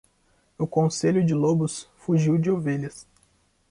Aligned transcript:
O 0.57 0.65
conselho 0.65 1.23
de 1.23 1.35
lobos 1.35 1.87
fugiu 1.95 2.39
de 2.39 2.49
ovelhas. 2.49 3.05